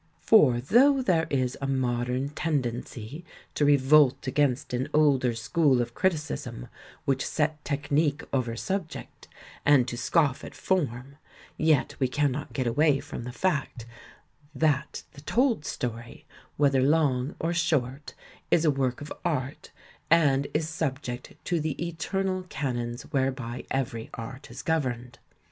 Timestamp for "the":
13.25-13.31, 15.13-15.21, 21.59-21.79